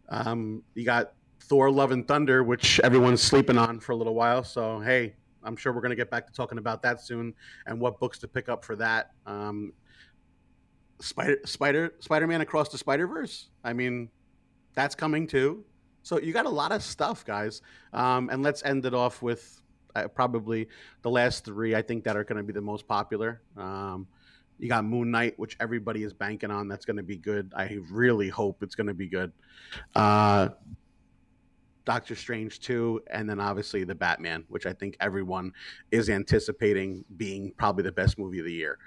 Um, 0.08 0.62
you 0.74 0.84
got 0.84 1.12
Thor: 1.40 1.70
Love 1.70 1.92
and 1.92 2.06
Thunder, 2.06 2.42
which 2.42 2.80
everyone's 2.80 3.22
sleeping 3.22 3.58
on 3.58 3.80
for 3.80 3.92
a 3.92 3.96
little 3.96 4.14
while. 4.14 4.44
So 4.44 4.80
hey, 4.80 5.14
I'm 5.42 5.56
sure 5.56 5.72
we're 5.72 5.80
going 5.80 5.90
to 5.90 5.96
get 5.96 6.10
back 6.10 6.26
to 6.26 6.32
talking 6.32 6.58
about 6.58 6.82
that 6.82 7.00
soon 7.00 7.34
and 7.66 7.80
what 7.80 8.00
books 8.00 8.18
to 8.20 8.28
pick 8.28 8.48
up 8.48 8.64
for 8.64 8.76
that. 8.76 9.10
Um, 9.26 9.72
Spider 11.00 11.38
Spider 11.44 11.94
Spider 11.98 12.26
Man 12.26 12.40
Across 12.40 12.70
the 12.70 12.78
Spider 12.78 13.06
Verse. 13.06 13.48
I 13.62 13.72
mean, 13.72 14.08
that's 14.74 14.94
coming 14.94 15.26
too. 15.26 15.64
So 16.02 16.20
you 16.20 16.32
got 16.32 16.46
a 16.46 16.50
lot 16.50 16.70
of 16.72 16.82
stuff, 16.82 17.24
guys. 17.24 17.62
Um, 17.92 18.28
and 18.30 18.42
let's 18.42 18.62
end 18.62 18.84
it 18.84 18.94
off 18.94 19.22
with 19.22 19.62
uh, 19.96 20.08
probably 20.08 20.68
the 21.02 21.10
last 21.10 21.44
three. 21.44 21.74
I 21.74 21.82
think 21.82 22.04
that 22.04 22.16
are 22.16 22.24
going 22.24 22.36
to 22.36 22.42
be 22.42 22.52
the 22.52 22.60
most 22.60 22.86
popular. 22.86 23.40
Um, 23.56 24.06
you 24.58 24.68
got 24.68 24.84
Moon 24.84 25.10
Knight, 25.10 25.38
which 25.38 25.56
everybody 25.60 26.04
is 26.04 26.12
banking 26.12 26.50
on. 26.50 26.68
That's 26.68 26.84
going 26.84 26.96
to 26.96 27.02
be 27.02 27.16
good. 27.16 27.52
I 27.56 27.78
really 27.90 28.28
hope 28.28 28.62
it's 28.62 28.74
going 28.74 28.86
to 28.86 28.94
be 28.94 29.08
good. 29.08 29.32
Uh, 29.94 30.50
Doctor 31.84 32.14
Strange 32.14 32.60
2, 32.60 33.02
and 33.10 33.28
then 33.28 33.40
obviously 33.40 33.84
the 33.84 33.94
Batman, 33.94 34.44
which 34.48 34.64
I 34.64 34.72
think 34.72 34.96
everyone 35.00 35.52
is 35.90 36.08
anticipating 36.08 37.04
being 37.16 37.52
probably 37.56 37.82
the 37.82 37.92
best 37.92 38.18
movie 38.18 38.38
of 38.38 38.46
the 38.46 38.52
year. 38.52 38.78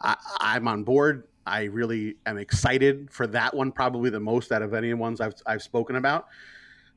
I, 0.00 0.16
I'm 0.40 0.68
on 0.68 0.84
board. 0.84 1.24
I 1.46 1.64
really 1.64 2.16
am 2.26 2.38
excited 2.38 3.10
for 3.10 3.26
that 3.28 3.54
one, 3.54 3.72
probably 3.72 4.10
the 4.10 4.20
most 4.20 4.52
out 4.52 4.62
of 4.62 4.72
any 4.72 4.94
ones 4.94 5.20
I've, 5.20 5.34
I've 5.46 5.62
spoken 5.62 5.96
about. 5.96 6.26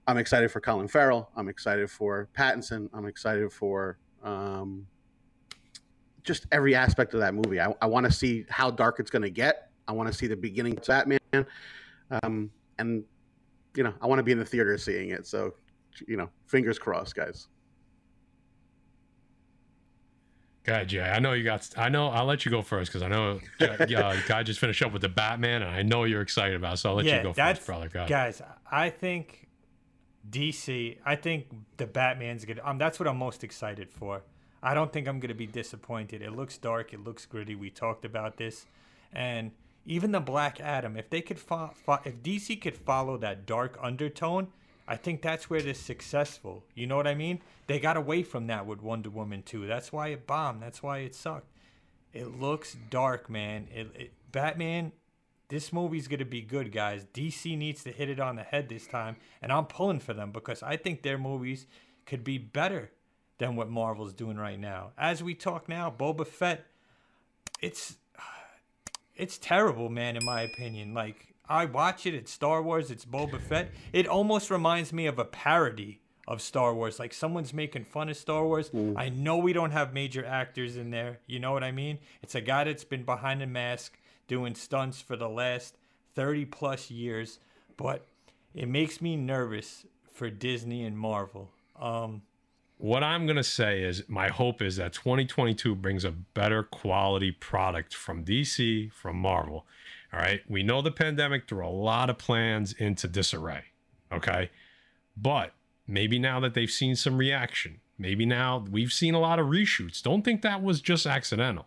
I'm 0.06 0.18
excited 0.18 0.52
for 0.52 0.62
Colin 0.62 0.88
Farrell. 0.88 1.32
I'm 1.36 1.50
excited 1.50 1.90
for 1.90 2.30
Pattinson. 2.38 2.90
I'm 2.94 3.06
excited 3.06 3.52
for 3.52 3.98
um, 4.24 4.88
just 6.28 6.46
every 6.52 6.76
aspect 6.76 7.14
of 7.14 7.22
that 7.22 7.34
movie. 7.34 7.60
I, 7.60 7.74
I 7.82 7.88
want 7.88 8.06
to 8.06 8.12
see 8.12 8.46
how 8.50 8.70
dark 8.70 9.00
it's 9.00 9.10
going 9.10 9.24
to 9.24 9.30
get. 9.30 9.72
I 9.88 9.94
want 9.94 10.12
to 10.12 10.14
see 10.14 10.28
the 10.28 10.36
beginning 10.36 10.78
of 10.78 10.86
Batman, 10.86 11.46
um, 12.22 12.52
and 12.78 13.04
you 13.76 13.84
know, 13.84 13.94
I 14.02 14.08
want 14.08 14.20
to 14.20 14.24
be 14.24 14.34
in 14.34 14.40
the 14.40 14.46
theater 14.46 14.78
seeing 14.78 15.12
it. 15.12 15.26
So, 15.26 15.54
you 16.08 16.18
know, 16.18 16.30
fingers 16.48 16.78
crossed, 16.78 17.16
guys. 17.16 17.48
God, 20.64 20.90
Jay, 20.90 21.00
I 21.00 21.20
know 21.20 21.32
you 21.32 21.46
got. 21.46 21.66
I 21.78 21.88
know. 21.88 22.10
I'll 22.10 22.26
let 22.26 22.44
you 22.44 22.52
go 22.52 22.62
first 22.62 22.92
because 22.92 23.02
I 23.02 23.08
know. 23.08 23.40
Yeah, 23.88 24.20
guy 24.28 24.44
just 24.44 24.60
finished 24.60 24.84
up 24.84 24.92
with 24.92 25.02
the 25.02 25.10
Batman, 25.10 25.62
and 25.62 25.72
I 25.72 25.82
know 25.82 26.04
you're 26.04 26.22
excited 26.22 26.58
about. 26.58 26.74
It, 26.74 26.78
so 26.78 26.90
I'll 26.90 26.96
let 26.96 27.06
yeah, 27.06 27.18
you 27.18 27.24
go 27.24 27.34
first, 27.34 27.66
brother. 27.66 27.88
God. 27.88 28.10
Guys, 28.10 28.42
I 28.70 28.90
think 28.90 29.48
DC. 30.30 30.98
I 31.06 31.16
think 31.16 31.48
the 31.78 31.88
Batman's 31.88 32.44
good. 32.44 32.60
Um, 32.62 32.78
that's 32.78 33.00
what 33.00 33.08
I'm 33.08 33.18
most 33.18 33.46
excited 33.46 33.90
for. 33.90 34.24
I 34.62 34.74
don't 34.74 34.92
think 34.92 35.08
I'm 35.08 35.20
going 35.20 35.30
to 35.30 35.36
be 35.36 35.48
disappointed. 35.48 36.22
It 36.22 36.36
looks 36.36 36.58
dark. 36.58 36.94
It 36.94 37.04
looks 37.04 37.26
gritty. 37.26 37.56
We 37.56 37.70
talked 37.70 38.06
about 38.06 38.38
this, 38.38 38.66
and 39.14 39.52
even 39.86 40.12
the 40.12 40.20
Black 40.20 40.60
Adam. 40.60 40.98
If 40.98 41.10
they 41.10 41.22
could, 41.22 41.40
fo- 41.40 41.72
fo- 41.74 42.00
if 42.04 42.22
DC 42.22 42.62
could 42.62 42.76
follow 42.76 43.18
that 43.18 43.46
dark 43.46 43.78
undertone, 43.82 44.50
I 44.88 44.96
think 44.96 45.22
that's 45.22 45.50
where 45.50 45.62
they're 45.62 45.74
successful. 45.74 46.64
You 46.76 46.88
know 46.88 46.96
what 46.96 47.08
I 47.08 47.16
mean? 47.16 47.42
They 47.68 47.80
got 47.80 47.98
away 47.98 48.24
from 48.24 48.48
that 48.48 48.66
with 48.66 48.82
Wonder 48.82 49.10
Woman 49.10 49.44
2. 49.44 49.68
That's 49.68 49.92
why 49.92 50.10
it 50.10 50.28
bombed. 50.28 50.62
That's 50.62 50.84
why 50.84 51.00
it 51.00 51.16
sucked. 51.16 51.52
It 52.14 52.40
looks 52.40 52.76
dark, 52.90 53.30
man. 53.30 53.68
It, 53.74 53.92
it 53.96 54.14
Batman. 54.32 54.92
This 55.50 55.72
movie's 55.72 56.10
gonna 56.10 56.26
be 56.26 56.42
good, 56.42 56.74
guys. 56.74 57.06
DC 57.14 57.58
needs 57.58 57.84
to 57.84 57.92
hit 57.92 58.10
it 58.10 58.20
on 58.20 58.36
the 58.36 58.44
head 58.44 58.68
this 58.68 58.86
time, 58.86 59.16
and 59.42 59.52
I'm 59.52 59.66
pulling 59.66 60.00
for 60.00 60.14
them 60.14 60.32
because 60.32 60.62
I 60.62 60.76
think 60.76 61.02
their 61.02 61.18
movies 61.18 61.68
could 62.06 62.24
be 62.24 62.38
better 62.38 62.92
than 63.38 63.56
what 63.56 63.70
Marvel's 63.70 64.14
doing 64.14 64.38
right 64.38 64.60
now. 64.60 64.92
As 64.98 65.22
we 65.24 65.34
talk 65.34 65.70
now, 65.70 65.94
Boba 65.96 66.26
Fett, 66.26 66.66
it's 67.62 67.98
it's 69.16 69.38
terrible, 69.38 69.90
man, 69.90 70.16
in 70.16 70.26
my 70.26 70.42
opinion. 70.42 70.94
Like 70.94 71.34
I 71.50 71.66
watch 71.66 72.06
it, 72.06 72.14
it's 72.14 72.32
Star 72.32 72.62
Wars, 72.62 72.92
it's 72.92 73.06
Boba 73.06 73.40
Fett. 73.40 73.72
It 73.94 74.08
almost 74.08 74.50
reminds 74.50 74.94
me 74.94 75.08
of 75.08 75.20
a 75.20 75.26
parody 75.26 76.02
of 76.28 76.42
Star 76.42 76.74
Wars. 76.74 77.00
Like 77.00 77.14
someone's 77.14 77.54
making 77.54 77.86
fun 77.86 78.10
of 78.10 78.18
Star 78.18 78.46
Wars. 78.46 78.70
Mm. 78.70 78.96
I 78.98 79.10
know 79.10 79.38
we 79.38 79.54
don't 79.54 79.72
have 79.72 79.94
major 79.94 80.26
actors 80.26 80.78
in 80.78 80.92
there. 80.92 81.20
You 81.26 81.40
know 81.40 81.54
what 81.54 81.64
I 81.64 81.72
mean? 81.72 82.00
It's 82.22 82.36
a 82.36 82.42
guy 82.42 82.66
that's 82.66 82.84
been 82.84 83.04
behind 83.04 83.42
a 83.42 83.48
mask 83.48 83.98
doing 84.28 84.56
stunts 84.56 85.02
for 85.02 85.16
the 85.16 85.30
last 85.30 85.78
30 86.16 86.46
plus 86.46 86.92
years, 86.92 87.40
but 87.78 88.06
it 88.54 88.68
makes 88.68 89.02
me 89.02 89.16
nervous 89.16 89.86
for 90.12 90.30
Disney 90.30 90.84
and 90.84 90.98
Marvel. 90.98 91.52
Um, 91.80 92.24
what 92.78 93.04
I'm 93.04 93.26
going 93.26 93.38
to 93.38 93.44
say 93.44 93.82
is 93.82 94.04
my 94.08 94.30
hope 94.30 94.62
is 94.62 94.76
that 94.78 94.94
2022 94.94 95.76
brings 95.76 96.06
a 96.06 96.12
better 96.12 96.64
quality 96.64 97.32
product 97.32 97.94
from 97.94 98.24
DC, 98.24 98.92
from 98.94 99.18
Marvel. 99.18 99.66
All 100.14 100.20
right. 100.20 100.42
We 100.48 100.64
know 100.64 100.82
the 100.82 100.92
pandemic 100.92 101.48
threw 101.48 101.66
a 101.66 101.70
lot 101.70 102.10
of 102.10 102.18
plans 102.18 102.74
into 102.74 103.08
disarray. 103.08 103.64
Okay. 104.12 104.52
But 105.16 105.54
maybe 105.88 106.20
now 106.20 106.40
that 106.40 106.54
they've 106.54 106.70
seen 106.70 106.96
some 106.96 107.18
reaction, 107.18 107.80
maybe 107.98 108.26
now 108.26 108.64
we've 108.70 108.94
seen 108.94 109.16
a 109.16 109.20
lot 109.20 109.40
of 109.40 109.48
reshoots. 109.48 110.02
Don't 110.02 110.24
think 110.24 110.44
that 110.44 110.62
was 110.62 110.80
just 110.80 111.06
accidental. 111.06 111.66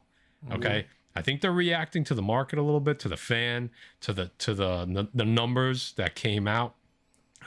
Okay. 0.50 0.68
Mm-hmm. 0.68 0.88
I 1.16 1.22
think 1.22 1.40
they're 1.40 1.52
reacting 1.52 2.04
to 2.04 2.14
the 2.14 2.22
market 2.22 2.58
a 2.58 2.62
little 2.62 2.80
bit, 2.80 3.00
to 3.00 3.08
the 3.08 3.16
fan, 3.16 3.70
to 4.00 4.12
the 4.12 4.30
to 4.38 4.54
the 4.54 5.08
the 5.12 5.24
numbers 5.24 5.92
that 5.96 6.14
came 6.14 6.46
out, 6.46 6.76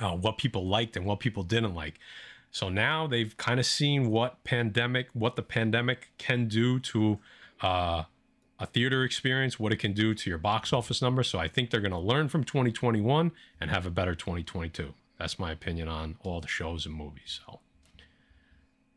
uh, 0.02 0.12
what 0.12 0.38
people 0.38 0.68
liked 0.68 0.98
and 0.98 1.06
what 1.06 1.22
people 1.22 1.44
didn't 1.44 1.74
like. 1.74 1.98
So 2.54 2.70
now 2.70 3.08
they've 3.08 3.36
kind 3.36 3.60
of 3.60 3.66
seen 3.66 4.12
what 4.12 4.44
pandemic, 4.44 5.08
what 5.14 5.36
the 5.36 5.42
pandemic 5.42 6.12
can 6.20 6.48
do 6.48 6.80
to 6.82 7.18
uh, 7.62 8.04
a 8.60 8.68
theater 8.68 9.04
experience, 9.04 9.60
what 9.60 9.74
it 9.74 9.78
can 9.78 9.92
do 9.94 10.14
to 10.14 10.30
your 10.30 10.38
box 10.38 10.72
office 10.72 11.02
number. 11.02 11.24
So 11.24 11.40
I 11.40 11.48
think 11.48 11.72
they're 11.72 11.82
going 11.82 11.92
to 11.92 11.98
learn 11.98 12.30
from 12.30 12.44
2021 12.44 13.32
and 13.60 13.72
have 13.72 13.88
a 13.88 13.90
better 13.90 14.14
2022. 14.14 14.94
That's 15.18 15.40
my 15.40 15.52
opinion 15.52 15.88
on 15.88 16.18
all 16.24 16.42
the 16.42 16.48
shows 16.48 16.86
and 16.86 16.94
movies. 16.94 17.42
So, 17.44 17.54
all 17.54 17.60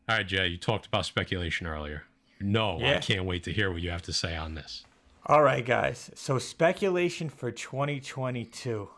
right, 0.07 0.27
Jay, 0.27 0.49
you 0.49 0.59
talked 0.59 0.85
about 0.85 1.07
speculation 1.07 1.67
earlier. 1.67 2.05
No, 2.39 2.79
Yeah. 2.79 2.97
I 2.97 2.99
can't 2.99 3.25
wait 3.25 3.43
to 3.45 3.53
hear 3.55 3.73
what 3.73 3.81
you 3.81 3.89
have 3.89 4.03
to 4.03 4.13
say 4.13 4.37
on 4.37 4.55
this. 4.55 4.85
All 5.25 5.43
right, 5.43 5.65
guys. 5.65 6.11
So 6.15 6.39
speculation 6.39 7.31
for 7.31 7.51
2022. 7.51 8.91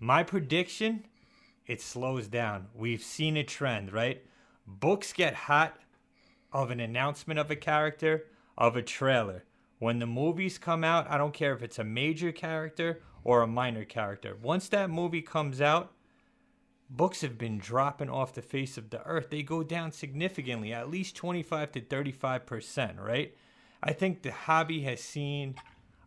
My 0.00 0.24
prediction, 0.24 1.04
it 1.70 1.80
slows 1.80 2.26
down. 2.26 2.66
We've 2.74 3.02
seen 3.02 3.36
a 3.36 3.44
trend, 3.44 3.92
right? 3.92 4.24
Books 4.66 5.12
get 5.12 5.34
hot 5.34 5.78
of 6.52 6.72
an 6.72 6.80
announcement 6.80 7.38
of 7.38 7.48
a 7.48 7.54
character, 7.54 8.26
of 8.58 8.74
a 8.74 8.82
trailer. 8.82 9.44
When 9.78 10.00
the 10.00 10.06
movies 10.06 10.58
come 10.58 10.82
out, 10.82 11.08
I 11.08 11.16
don't 11.16 11.32
care 11.32 11.54
if 11.54 11.62
it's 11.62 11.78
a 11.78 11.84
major 11.84 12.32
character 12.32 13.02
or 13.22 13.42
a 13.42 13.46
minor 13.46 13.84
character. 13.84 14.36
Once 14.42 14.68
that 14.70 14.90
movie 14.90 15.22
comes 15.22 15.60
out, 15.60 15.92
books 16.90 17.20
have 17.20 17.38
been 17.38 17.58
dropping 17.58 18.10
off 18.10 18.34
the 18.34 18.42
face 18.42 18.76
of 18.76 18.90
the 18.90 19.06
earth. 19.06 19.30
They 19.30 19.44
go 19.44 19.62
down 19.62 19.92
significantly, 19.92 20.72
at 20.72 20.90
least 20.90 21.14
25 21.14 21.70
to 21.70 21.80
35%, 21.80 22.98
right? 23.00 23.36
I 23.80 23.92
think 23.92 24.22
the 24.22 24.32
hobby 24.32 24.80
has 24.80 25.00
seen 25.00 25.54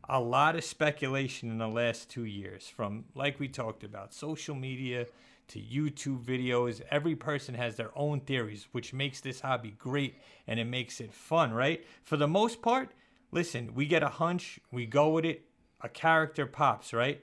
a 0.09 0.19
lot 0.19 0.57
of 0.57 0.65
speculation 0.65 1.49
in 1.49 1.57
the 1.57 1.69
last 1.69 2.09
two 2.09 2.25
years 2.25 2.67
from, 2.67 3.05
like 3.15 3.39
we 3.39 3.47
talked 3.47 3.85
about, 3.85 4.13
social 4.13 4.55
media 4.55 5.05
to 5.49 5.59
YouTube 5.59 6.23
videos. 6.23 6.81
Every 6.89 7.15
person 7.15 7.55
has 7.55 7.75
their 7.75 7.91
own 7.95 8.21
theories, 8.21 8.67
which 8.71 8.93
makes 8.93 9.21
this 9.21 9.41
hobby 9.41 9.75
great 9.77 10.15
and 10.47 10.59
it 10.59 10.65
makes 10.65 10.99
it 10.99 11.13
fun, 11.13 11.53
right? 11.53 11.85
For 12.03 12.17
the 12.17 12.27
most 12.27 12.61
part, 12.61 12.91
listen, 13.31 13.73
we 13.73 13.85
get 13.85 14.03
a 14.03 14.09
hunch, 14.09 14.59
we 14.71 14.85
go 14.85 15.09
with 15.09 15.25
it, 15.25 15.45
a 15.81 15.89
character 15.89 16.45
pops, 16.45 16.93
right? 16.93 17.21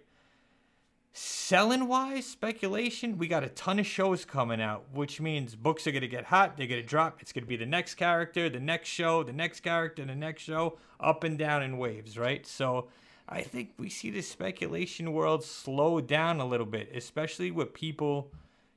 Selling 1.12 1.88
wise, 1.88 2.24
speculation, 2.24 3.18
we 3.18 3.26
got 3.26 3.42
a 3.42 3.48
ton 3.48 3.80
of 3.80 3.86
shows 3.86 4.24
coming 4.24 4.60
out, 4.60 4.84
which 4.92 5.20
means 5.20 5.56
books 5.56 5.86
are 5.86 5.90
going 5.90 6.02
to 6.02 6.08
get 6.08 6.26
hot, 6.26 6.56
they're 6.56 6.68
going 6.68 6.80
to 6.80 6.86
drop. 6.86 7.20
It's 7.20 7.32
going 7.32 7.42
to 7.42 7.48
be 7.48 7.56
the 7.56 7.66
next 7.66 7.94
character, 7.94 8.48
the 8.48 8.60
next 8.60 8.88
show, 8.88 9.24
the 9.24 9.32
next 9.32 9.60
character, 9.60 10.04
the 10.04 10.14
next 10.14 10.42
show, 10.42 10.78
up 11.00 11.24
and 11.24 11.36
down 11.36 11.64
in 11.64 11.78
waves, 11.78 12.16
right? 12.16 12.46
So 12.46 12.88
I 13.30 13.42
think 13.42 13.74
we 13.78 13.88
see 13.88 14.10
the 14.10 14.22
speculation 14.22 15.12
world 15.12 15.44
slow 15.44 16.00
down 16.00 16.40
a 16.40 16.46
little 16.46 16.66
bit, 16.66 16.90
especially 16.94 17.52
with 17.52 17.72
people, 17.72 18.32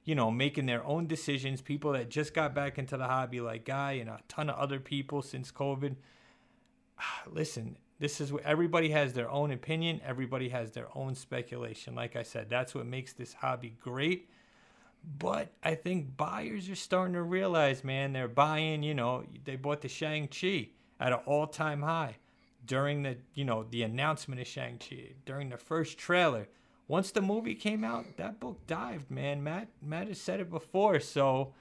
you 0.06 0.14
know, 0.14 0.30
making 0.30 0.68
their 0.68 0.86
own 0.86 1.08
decisions, 1.08 1.60
people 1.60 1.94
that 1.94 2.10
just 2.10 2.36
got 2.36 2.54
back 2.54 2.78
into 2.78 2.96
the 2.96 3.08
hobby, 3.08 3.42
like 3.42 3.66
Guy 3.66 3.94
and 3.94 4.10
a 4.10 4.20
ton 4.28 4.52
of 4.52 4.58
other 4.58 4.80
people 4.80 5.24
since 5.24 5.52
COVID. 5.52 5.96
Ah, 7.00 7.24
listen, 7.32 7.78
this 7.98 8.22
is 8.22 8.32
what 8.32 8.44
everybody 8.44 8.90
has 8.90 9.14
their 9.14 9.30
own 9.30 9.50
opinion, 9.50 10.02
everybody 10.06 10.50
has 10.50 10.72
their 10.72 10.88
own 10.96 11.16
speculation. 11.16 11.96
Like 11.96 12.16
I 12.16 12.24
said, 12.24 12.48
that's 12.48 12.76
what 12.76 12.86
makes 12.86 13.14
this 13.14 13.34
hobby 13.34 13.76
great. 13.82 14.30
But 15.18 15.50
I 15.64 15.74
think 15.74 16.16
buyers 16.16 16.70
are 16.70 16.76
starting 16.76 17.16
to 17.16 17.24
realize, 17.24 17.84
man, 17.84 18.14
they're 18.14 18.28
buying, 18.28 18.84
you 18.84 18.94
know, 18.94 19.24
they 19.46 19.56
bought 19.56 19.82
the 19.82 19.90
Shang-Chi 19.90 20.70
at 21.00 21.12
an 21.12 21.20
all-time 21.26 21.82
high 21.82 22.18
during 22.66 23.04
the, 23.04 23.18
you 23.34 23.46
know, 23.46 23.66
the 23.70 23.84
announcement 23.84 24.42
of 24.42 24.48
Shang-Chi, 24.48 25.14
during 25.26 25.50
the 25.50 25.58
first 25.58 25.98
trailer. 25.98 26.48
Once 26.88 27.12
the 27.12 27.22
movie 27.22 27.56
came 27.56 27.84
out, 27.84 28.18
that 28.18 28.40
book 28.40 28.66
dived, 28.68 29.10
man. 29.10 29.44
Matt 29.44 29.70
Matt 29.82 30.08
has 30.08 30.20
said 30.20 30.40
it 30.40 30.50
before, 30.50 31.00
so 31.00 31.54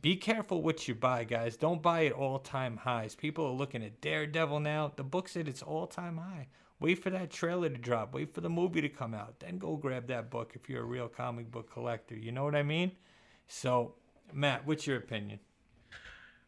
be 0.00 0.16
careful 0.16 0.62
what 0.62 0.88
you 0.88 0.94
buy, 0.94 1.24
guys. 1.24 1.56
Don't 1.56 1.82
buy 1.82 2.06
at 2.06 2.12
all-time 2.12 2.78
highs. 2.78 3.14
People 3.14 3.44
are 3.46 3.52
looking 3.52 3.84
at 3.84 4.00
Daredevil 4.00 4.60
now. 4.60 4.92
The 4.96 5.04
book's 5.04 5.36
at 5.36 5.48
its 5.48 5.62
all-time 5.62 6.16
high. 6.16 6.48
Wait 6.80 7.02
for 7.02 7.10
that 7.10 7.30
trailer 7.30 7.68
to 7.68 7.76
drop. 7.76 8.14
Wait 8.14 8.34
for 8.34 8.40
the 8.40 8.48
movie 8.48 8.80
to 8.80 8.88
come 8.88 9.14
out. 9.14 9.38
Then 9.38 9.58
go 9.58 9.76
grab 9.76 10.08
that 10.08 10.30
book 10.30 10.52
if 10.54 10.68
you're 10.68 10.82
a 10.82 10.86
real 10.86 11.08
comic 11.08 11.50
book 11.50 11.70
collector. 11.70 12.16
You 12.16 12.32
know 12.32 12.42
what 12.42 12.56
I 12.56 12.62
mean? 12.62 12.92
So, 13.46 13.94
Matt, 14.32 14.66
what's 14.66 14.86
your 14.86 14.96
opinion? 14.96 15.38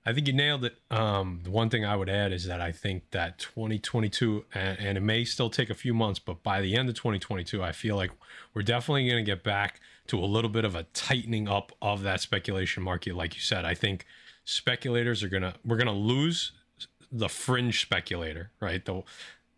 I 0.07 0.13
think 0.13 0.27
you 0.27 0.35
nailed 0.35 0.65
it. 0.65 0.77
Um, 0.91 1.41
the 1.45 1.51
one 1.51 1.71
thing 1.71 1.85
I 1.85 1.97
would 1.97 2.11
add 2.11 2.33
is 2.33 2.45
that 2.45 2.61
I 2.61 2.73
think 2.73 3.11
that 3.13 3.39
2022, 3.39 4.45
and, 4.55 4.79
and 4.79 4.99
it 4.99 5.01
may 5.01 5.25
still 5.25 5.49
take 5.49 5.71
a 5.71 5.75
few 5.75 5.95
months, 5.95 6.19
but 6.19 6.43
by 6.43 6.61
the 6.61 6.77
end 6.77 6.91
of 6.91 6.95
2022, 6.95 7.63
I 7.63 7.73
feel 7.73 7.97
like 7.97 8.11
we're 8.53 8.63
definitely 8.63 9.09
going 9.09 9.25
to 9.25 9.31
get 9.31 9.43
back 9.43 9.81
to 10.09 10.19
a 10.19 10.27
little 10.27 10.51
bit 10.51 10.65
of 10.67 10.75
a 10.75 10.83
tightening 10.95 11.49
up 11.49 11.73
of 11.81 12.03
that 12.03 12.21
speculation 12.21 12.83
market. 12.83 13.15
Like 13.15 13.35
you 13.35 13.41
said, 13.41 13.65
I 13.65 13.75
think 13.75 14.05
speculators 14.45 15.23
are 15.23 15.29
gonna 15.29 15.55
we're 15.65 15.79
gonna 15.79 15.93
lose 15.93 16.53
the 17.11 17.29
fringe 17.29 17.81
speculator, 17.81 18.51
right? 18.61 18.85
The 18.85 19.03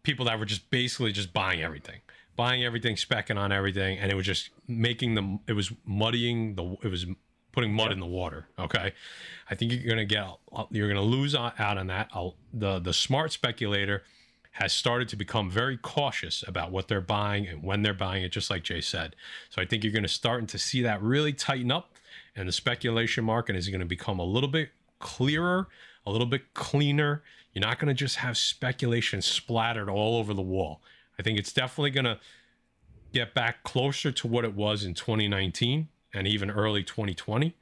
people 0.03 0.26
that 0.26 0.38
were 0.38 0.45
just 0.45 0.71
basically 0.71 1.12
just 1.12 1.33
buying 1.33 1.62
everything, 1.62 2.00
buying 2.37 2.62
everything, 2.62 2.97
specking 2.97 3.37
on 3.37 3.50
everything, 3.50 3.99
and 3.99 4.12
it 4.12 4.15
was 4.15 4.26
just 4.26 4.50
making 4.69 5.15
them. 5.15 5.41
It 5.49 5.55
was 5.55 5.73
muddying 5.85 6.55
the. 6.55 6.76
It 6.83 6.88
was 6.88 7.07
putting 7.56 7.72
mud 7.72 7.90
in 7.90 7.98
the 7.98 8.06
water. 8.06 8.46
Okay, 8.58 8.92
I 9.50 9.54
think 9.54 9.72
you're 9.72 9.88
gonna 9.88 10.04
get 10.04 10.28
you're 10.70 10.88
gonna 10.88 11.00
lose 11.00 11.34
out 11.34 11.58
on 11.58 11.86
that. 11.86 12.10
I'll, 12.12 12.36
the 12.52 12.78
the 12.78 12.92
smart 12.92 13.32
speculator 13.32 14.02
has 14.52 14.75
started 14.75 15.08
to 15.08 15.16
become 15.16 15.50
very 15.50 15.78
cautious 15.78 16.44
about 16.46 16.70
what 16.70 16.86
they're 16.86 17.00
buying 17.00 17.46
and 17.46 17.62
when 17.62 17.82
they're 17.82 17.94
buying 17.94 18.22
it, 18.22 18.30
just 18.30 18.50
like 18.50 18.62
Jay 18.62 18.82
said. 18.82 19.16
So 19.48 19.60
I 19.62 19.64
think 19.64 19.82
you're 19.82 19.92
gonna 19.92 20.06
start 20.06 20.46
to 20.48 20.58
see 20.58 20.82
that 20.82 21.02
really 21.02 21.32
tighten 21.32 21.72
up, 21.72 21.94
and 22.36 22.46
the 22.46 22.52
speculation 22.52 23.25
market 23.25 23.56
is 23.56 23.70
gonna 23.70 23.86
become 23.86 24.18
a 24.18 24.25
little 24.25 24.50
bit 24.50 24.68
clearer, 24.98 25.68
a 26.04 26.10
little 26.10 26.26
bit 26.26 26.52
cleaner. 26.52 27.22
You're 27.54 27.64
not 27.64 27.78
gonna 27.78 27.94
just 27.94 28.16
have 28.16 28.36
speculation 28.36 29.22
splattered 29.22 29.88
all 29.88 30.18
over 30.18 30.34
the 30.34 30.42
wall. 30.42 30.82
I 31.18 31.22
think 31.22 31.38
it's 31.38 31.54
definitely 31.54 31.92
gonna 31.92 32.20
get 33.14 33.32
back 33.32 33.62
closer 33.62 34.12
to 34.12 34.26
what 34.26 34.44
it 34.44 34.54
was 34.54 34.84
in 34.84 34.92
2019 34.92 35.88
and 36.16 36.26
even 36.26 36.50
early 36.50 36.82
2020, 36.82 37.54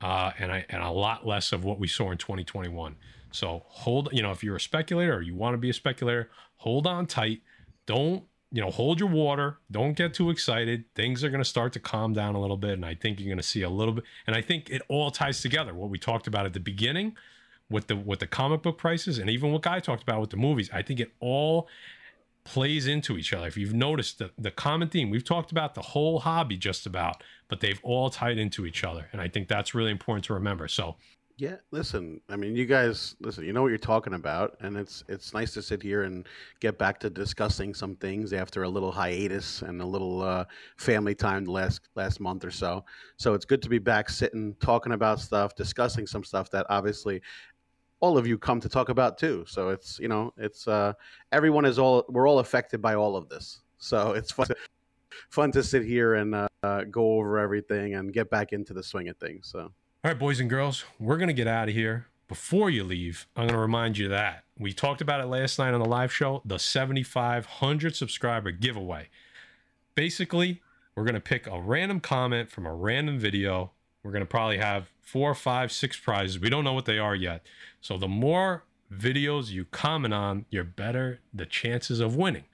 uh, 0.00 0.32
and 0.38 0.52
I 0.52 0.64
and 0.68 0.82
a 0.82 0.90
lot 0.90 1.26
less 1.26 1.52
of 1.52 1.64
what 1.64 1.78
we 1.78 1.88
saw 1.88 2.10
in 2.10 2.18
2021. 2.18 2.96
So 3.30 3.64
hold, 3.66 4.08
you 4.12 4.22
know, 4.22 4.30
if 4.30 4.42
you're 4.42 4.56
a 4.56 4.60
speculator 4.60 5.16
or 5.16 5.22
you 5.22 5.34
want 5.34 5.54
to 5.54 5.58
be 5.58 5.70
a 5.70 5.74
speculator, 5.74 6.30
hold 6.56 6.86
on 6.86 7.06
tight. 7.06 7.42
Don't 7.86 8.24
you 8.52 8.62
know, 8.62 8.70
hold 8.70 9.00
your 9.00 9.08
water. 9.08 9.58
Don't 9.70 9.94
get 9.94 10.14
too 10.14 10.30
excited. 10.30 10.84
Things 10.94 11.24
are 11.24 11.30
going 11.30 11.42
to 11.42 11.48
start 11.48 11.72
to 11.74 11.80
calm 11.80 12.12
down 12.12 12.34
a 12.36 12.40
little 12.40 12.56
bit, 12.56 12.70
and 12.70 12.86
I 12.86 12.94
think 12.94 13.18
you're 13.18 13.28
going 13.28 13.38
to 13.38 13.42
see 13.42 13.62
a 13.62 13.68
little 13.68 13.94
bit. 13.94 14.04
And 14.26 14.36
I 14.36 14.40
think 14.40 14.70
it 14.70 14.82
all 14.88 15.10
ties 15.10 15.42
together. 15.42 15.74
What 15.74 15.90
we 15.90 15.98
talked 15.98 16.26
about 16.26 16.46
at 16.46 16.52
the 16.52 16.60
beginning, 16.60 17.16
with 17.68 17.88
the 17.88 17.96
with 17.96 18.20
the 18.20 18.26
comic 18.26 18.62
book 18.62 18.78
prices, 18.78 19.18
and 19.18 19.28
even 19.28 19.52
what 19.52 19.62
Guy 19.62 19.80
talked 19.80 20.02
about 20.02 20.20
with 20.20 20.30
the 20.30 20.36
movies. 20.36 20.70
I 20.72 20.82
think 20.82 21.00
it 21.00 21.12
all 21.20 21.68
plays 22.46 22.86
into 22.86 23.18
each 23.18 23.32
other. 23.32 23.46
If 23.46 23.56
you've 23.56 23.74
noticed 23.74 24.18
the, 24.18 24.30
the 24.38 24.50
common 24.50 24.88
theme, 24.88 25.10
we've 25.10 25.24
talked 25.24 25.50
about 25.50 25.74
the 25.74 25.82
whole 25.82 26.20
hobby 26.20 26.56
just 26.56 26.86
about, 26.86 27.22
but 27.48 27.60
they've 27.60 27.80
all 27.82 28.08
tied 28.08 28.38
into 28.38 28.64
each 28.64 28.84
other. 28.84 29.08
And 29.12 29.20
I 29.20 29.28
think 29.28 29.48
that's 29.48 29.74
really 29.74 29.90
important 29.90 30.24
to 30.26 30.34
remember. 30.34 30.68
So 30.68 30.96
Yeah, 31.38 31.56
listen. 31.70 32.20
I 32.30 32.36
mean, 32.36 32.56
you 32.56 32.64
guys, 32.64 33.14
listen. 33.20 33.44
You 33.44 33.52
know 33.52 33.60
what 33.60 33.68
you're 33.68 33.76
talking 33.76 34.14
about, 34.14 34.56
and 34.60 34.74
it's 34.76 35.04
it's 35.06 35.34
nice 35.34 35.52
to 35.52 35.60
sit 35.60 35.82
here 35.82 36.04
and 36.04 36.26
get 36.60 36.78
back 36.78 36.98
to 37.00 37.10
discussing 37.10 37.74
some 37.74 37.94
things 37.96 38.32
after 38.32 38.62
a 38.62 38.68
little 38.68 38.90
hiatus 38.90 39.60
and 39.60 39.82
a 39.82 39.86
little 39.86 40.22
uh, 40.22 40.44
family 40.78 41.14
time 41.14 41.44
the 41.44 41.50
last 41.50 41.90
last 41.94 42.20
month 42.20 42.42
or 42.42 42.50
so. 42.50 42.86
So 43.18 43.34
it's 43.34 43.44
good 43.44 43.60
to 43.62 43.68
be 43.68 43.78
back, 43.78 44.08
sitting, 44.08 44.54
talking 44.60 44.92
about 44.92 45.20
stuff, 45.20 45.54
discussing 45.54 46.06
some 46.06 46.24
stuff 46.24 46.48
that 46.52 46.64
obviously 46.70 47.20
all 48.00 48.18
of 48.18 48.26
you 48.26 48.38
come 48.38 48.60
to 48.60 48.68
talk 48.68 48.88
about 48.88 49.18
too. 49.18 49.44
So 49.46 49.70
it's 49.70 49.98
you 49.98 50.08
know 50.08 50.32
it's 50.36 50.68
uh, 50.68 50.92
everyone 51.32 51.64
is 51.64 51.78
all 51.78 52.04
we're 52.08 52.28
all 52.28 52.38
affected 52.38 52.80
by 52.80 52.94
all 52.94 53.16
of 53.16 53.28
this. 53.28 53.62
So 53.78 54.12
it's 54.18 54.32
fun. 54.32 54.46
To, 54.46 54.56
Fun 55.30 55.52
to 55.52 55.62
sit 55.62 55.84
here 55.84 56.14
and 56.14 56.34
uh, 56.62 56.84
go 56.84 57.14
over 57.14 57.38
everything 57.38 57.94
and 57.94 58.12
get 58.12 58.30
back 58.30 58.52
into 58.52 58.72
the 58.72 58.82
swing 58.82 59.08
of 59.08 59.16
things. 59.16 59.48
So. 59.50 59.60
All 59.60 59.72
right, 60.04 60.18
boys 60.18 60.40
and 60.40 60.48
girls, 60.48 60.84
we're 60.98 61.16
to 61.28 61.34
get 61.34 61.46
out 61.46 61.68
of 61.68 61.74
here. 61.74 62.06
Before 62.28 62.70
you 62.70 62.84
leave, 62.84 63.26
I'm 63.36 63.48
to 63.48 63.58
remind 63.58 63.98
you 63.98 64.08
that 64.08 64.44
we 64.58 64.72
talked 64.72 65.00
about 65.00 65.20
it 65.20 65.26
last 65.26 65.58
night 65.58 65.74
on 65.74 65.80
the 65.80 65.88
live 65.88 66.12
show 66.12 66.42
the 66.44 66.58
7,500 66.58 67.94
subscriber 67.94 68.50
giveaway. 68.50 69.08
Basically, 69.94 70.60
we're 70.94 71.04
to 71.14 71.20
pick 71.20 71.46
a 71.46 71.60
random 71.60 72.00
comment 72.00 72.50
from 72.50 72.66
a 72.66 72.74
random 72.74 73.18
video. 73.18 73.72
We're 74.06 74.12
going 74.12 74.22
to 74.22 74.26
probably 74.26 74.58
have 74.58 74.92
four, 75.02 75.34
five, 75.34 75.72
six 75.72 75.98
prizes. 75.98 76.38
We 76.38 76.48
don't 76.48 76.62
know 76.62 76.74
what 76.74 76.84
they 76.84 76.96
are 76.96 77.16
yet. 77.16 77.44
So 77.80 77.98
the 77.98 78.06
more 78.06 78.62
videos 78.94 79.50
you 79.50 79.64
comment 79.64 80.14
on, 80.14 80.44
you're 80.48 80.62
better 80.62 81.18
the 81.34 81.44
chances 81.44 81.98
of 81.98 82.14
winning. 82.14 82.44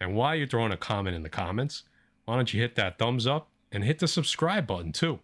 And 0.00 0.16
while 0.16 0.34
you're 0.34 0.46
throwing 0.46 0.72
a 0.72 0.76
comment 0.78 1.14
in 1.14 1.22
the 1.22 1.28
comments, 1.28 1.82
why 2.24 2.36
don't 2.36 2.54
you 2.54 2.62
hit 2.62 2.76
that 2.76 2.98
thumbs 2.98 3.26
up 3.26 3.50
and 3.70 3.84
hit 3.84 3.98
the 3.98 4.08
subscribe 4.08 4.66
button 4.66 4.90
too? 4.90 5.18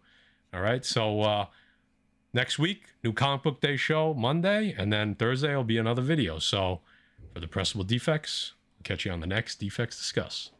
All 0.52 0.61
right. 0.61 0.85
So 0.85 1.23
uh, 1.23 1.47
next 2.35 2.59
week, 2.59 2.83
new 3.02 3.14
comic 3.14 3.42
book 3.42 3.62
day 3.62 3.78
show 3.78 4.12
Monday, 4.12 4.75
and 4.76 4.92
then 4.92 5.14
Thursday 5.14 5.57
will 5.57 5.64
be 5.64 5.78
another 5.78 6.02
video. 6.02 6.38
So 6.38 6.80
for 7.33 7.40
the 7.40 7.47
pressable 7.47 7.87
defects, 7.87 8.52
catch 8.85 9.07
you 9.07 9.12
on 9.12 9.21
the 9.21 9.26
next 9.26 9.59
Defects 9.59 9.97
Discuss. 9.97 10.50